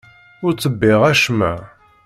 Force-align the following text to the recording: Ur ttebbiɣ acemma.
Ur 0.45 0.51
ttebbiɣ 0.53 1.01
acemma. 1.11 1.53